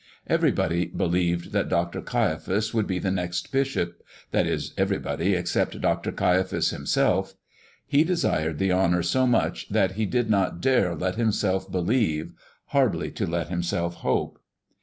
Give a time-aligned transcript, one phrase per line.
[0.25, 2.01] Everybody believed that Dr.
[2.01, 6.11] Caiaphas would be the next bishop that is, everybody except Dr.
[6.11, 7.35] Caiaphas himself.
[7.85, 12.33] He desired the honor so much that he did not dare let himself believe
[12.69, 14.39] hardly to let himself hope.